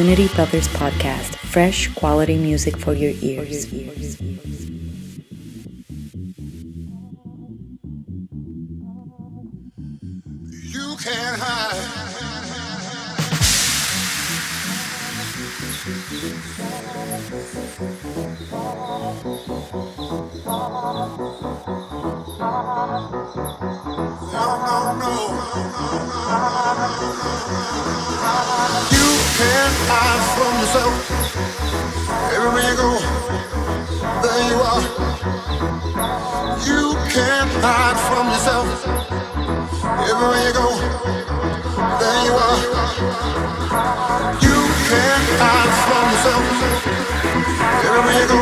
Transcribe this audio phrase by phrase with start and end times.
[0.00, 3.70] Unity Brothers podcast, fresh quality music for your ears.
[3.70, 4.49] You
[25.92, 26.20] no.
[29.40, 30.94] can't hide from yourself.
[32.34, 32.90] Everywhere you go,
[34.22, 34.84] there you are.
[36.68, 36.82] You
[37.14, 38.68] can't hide from yourself.
[40.10, 40.68] Everywhere you go,
[42.00, 42.60] there you are.
[44.46, 44.58] You
[44.90, 46.46] can't hide from yourself.
[47.86, 48.40] Everywhere you go,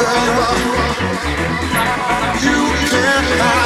[0.00, 0.58] there you are.
[2.46, 2.58] You
[2.90, 3.65] can't hide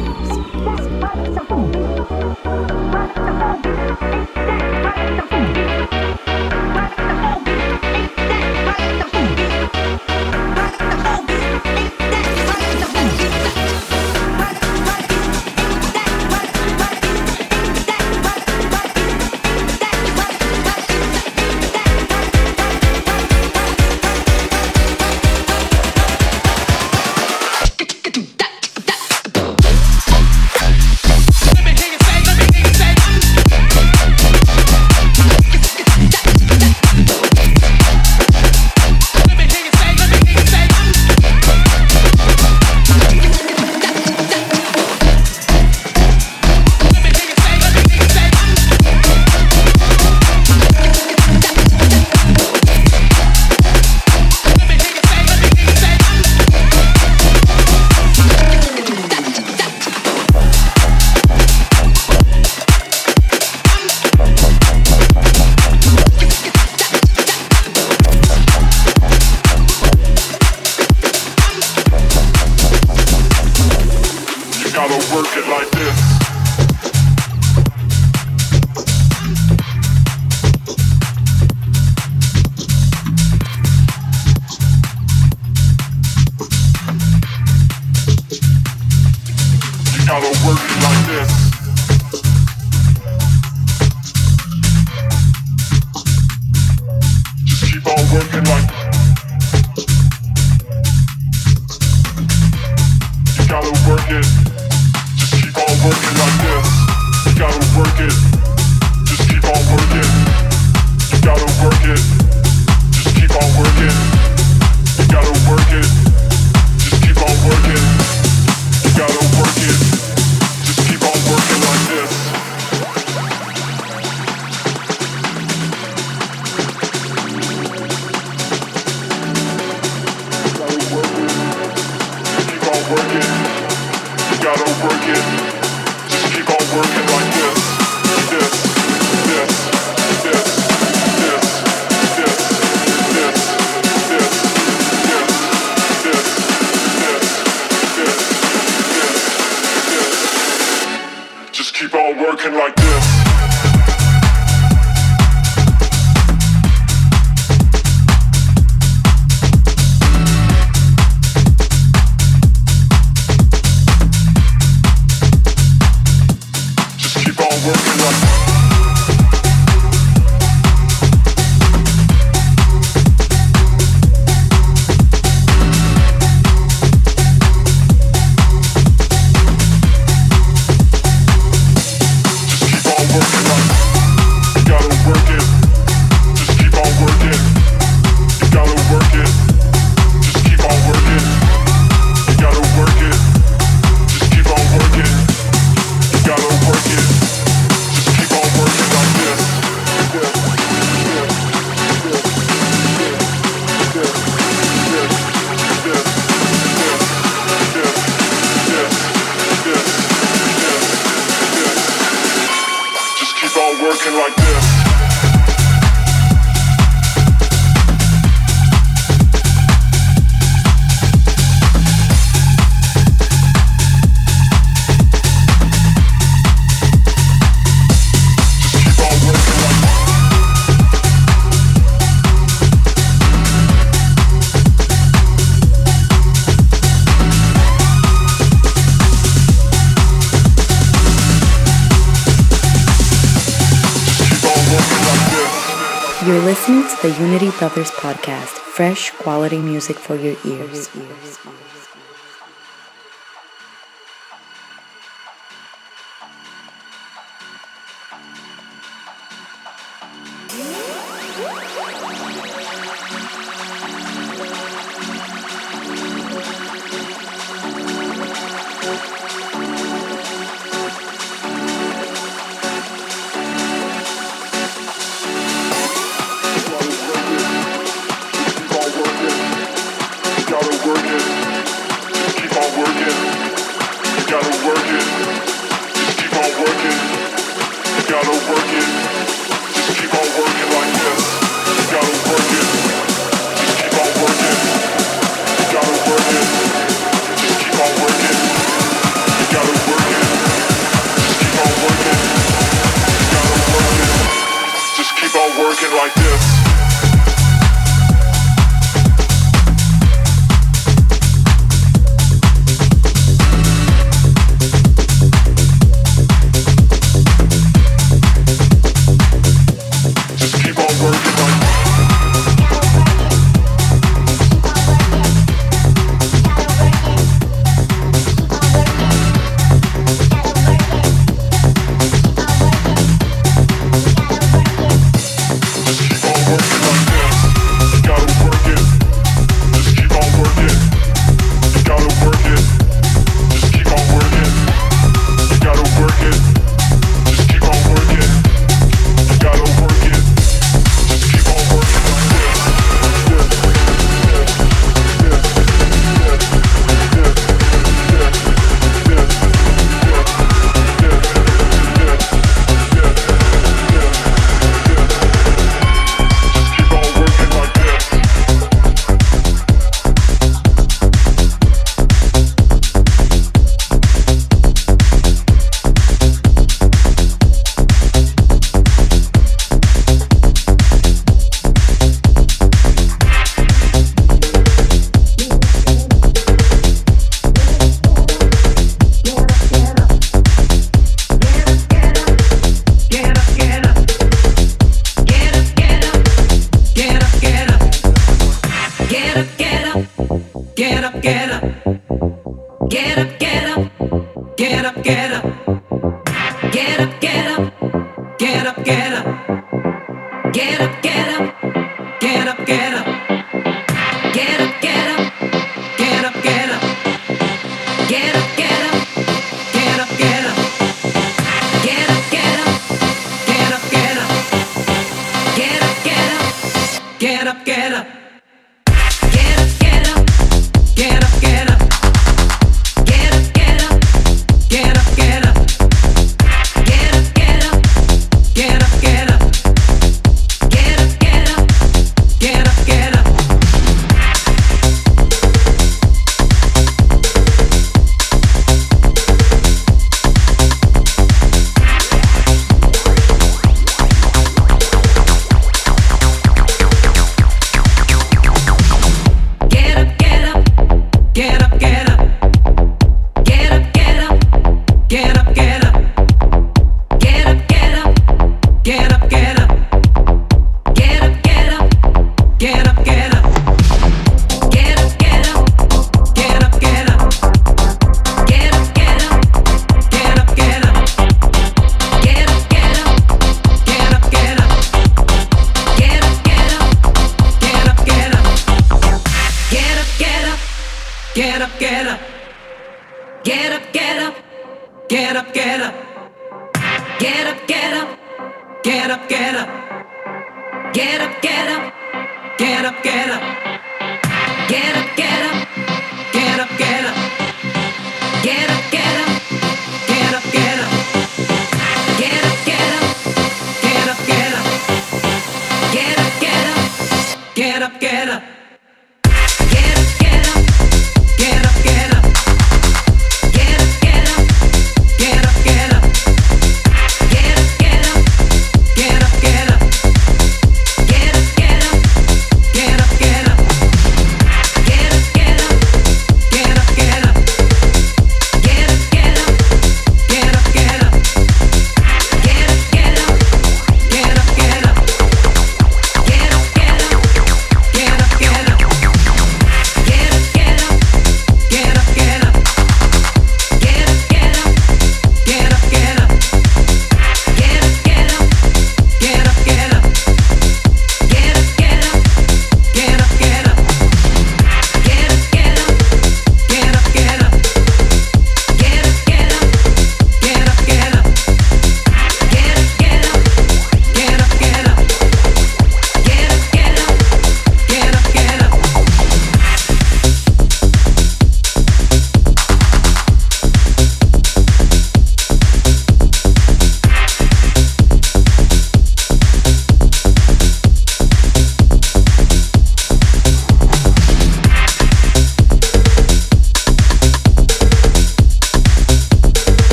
[247.61, 250.89] Brothers podcast, fresh quality music for your ears.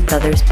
[0.00, 0.43] Brothers.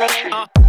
[0.00, 0.59] connection.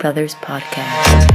[0.00, 1.29] Brothers podcast.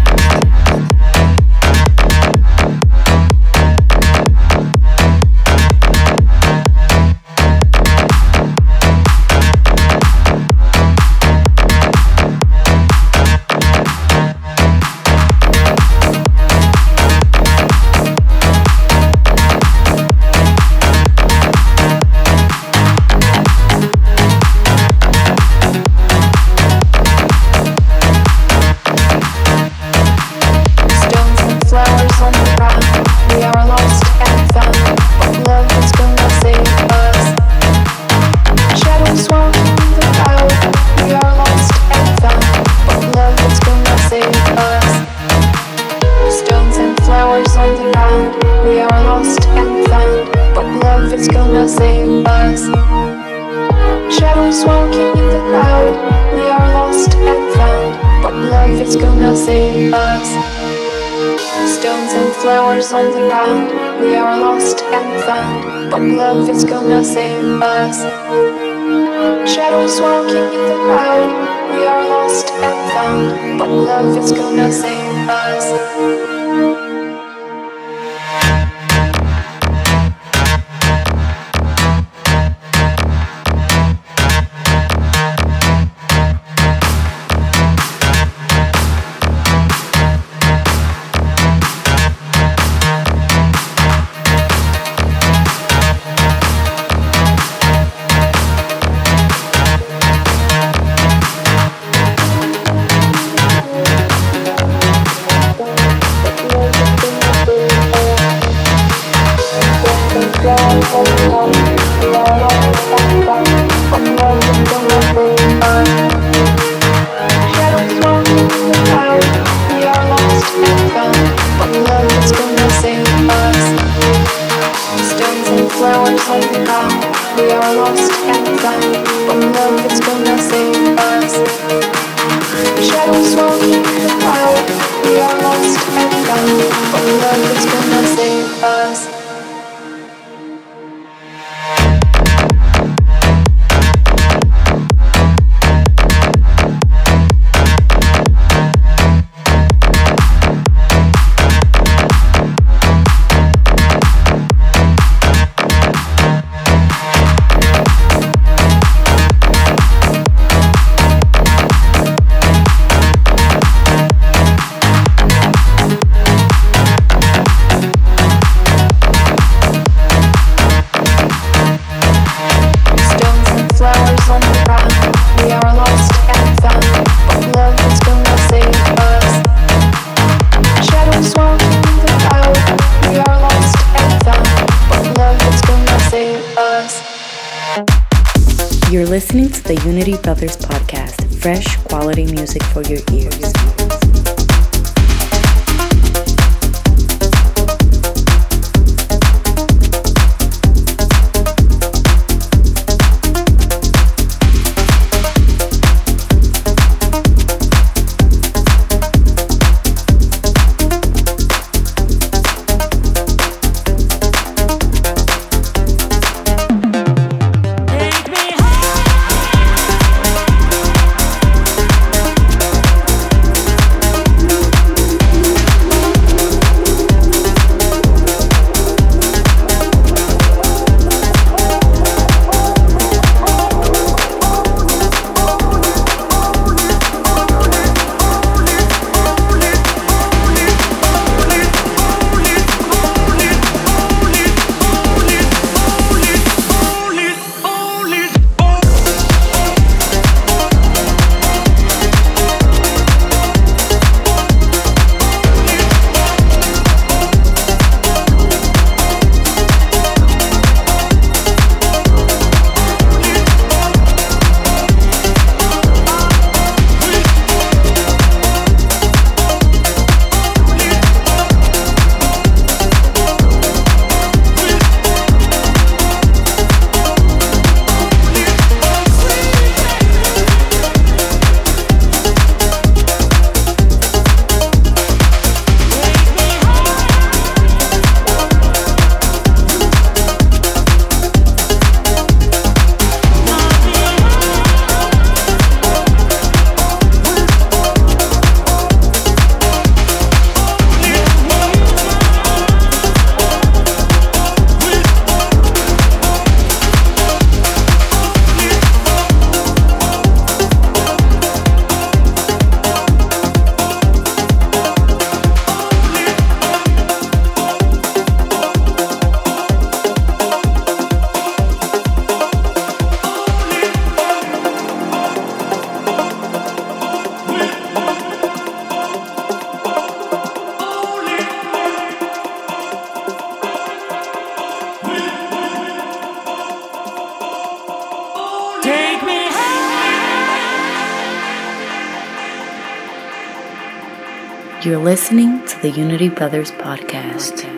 [344.86, 347.75] You're listening to the Unity Brothers podcast.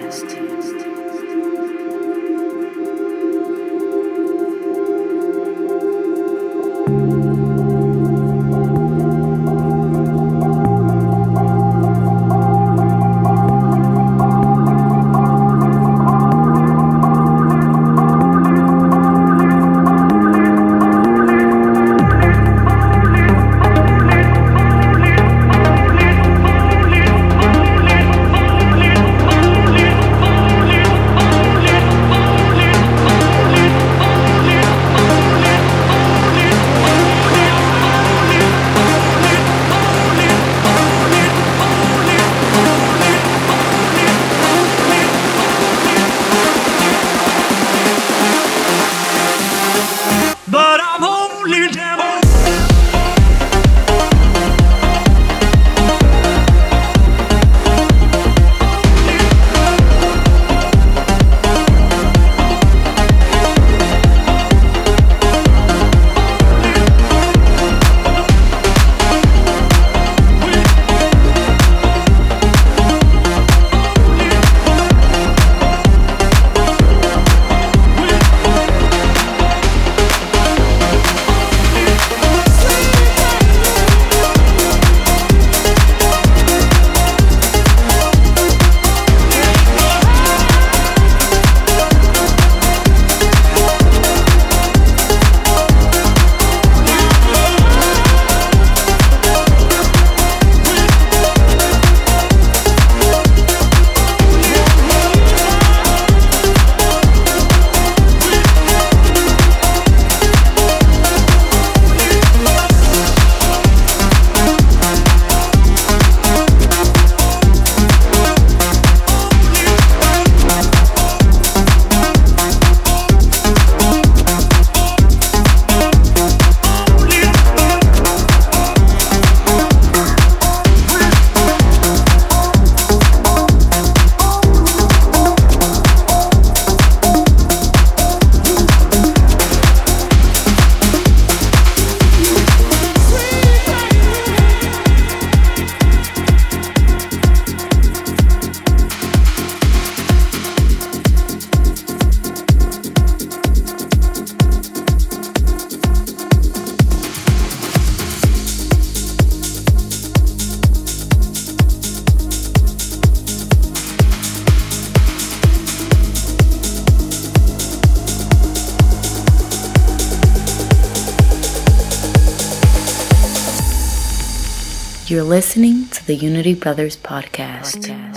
[175.18, 177.88] You're listening to the Unity Brothers podcast.
[177.88, 178.17] podcast.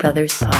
[0.00, 0.59] Brothers podcast.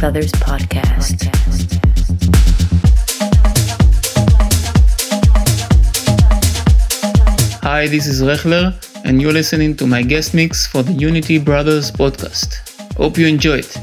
[0.00, 1.28] The Unity Brothers podcast.
[7.62, 8.74] Hi, this is Rechler,
[9.04, 12.96] and you're listening to my guest mix for the Unity Brothers podcast.
[12.96, 13.79] Hope you enjoy it.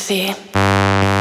[0.00, 1.19] frequency.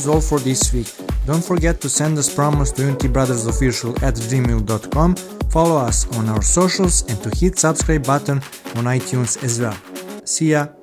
[0.00, 0.88] is all for this week.
[1.26, 5.16] Don't forget to send us promos to unitybrothersofficial at gmail.com,
[5.50, 8.38] follow us on our socials and to hit subscribe button
[8.76, 9.76] on iTunes as well.
[10.24, 10.79] See ya!